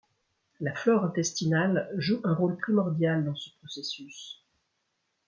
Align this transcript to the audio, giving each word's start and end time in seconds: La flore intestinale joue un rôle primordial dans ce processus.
La 0.61 0.73
flore 0.73 1.03
intestinale 1.05 1.87
joue 1.95 2.21
un 2.23 2.33
rôle 2.33 2.57
primordial 2.57 3.23
dans 3.23 3.35
ce 3.35 3.51
processus. 3.61 4.43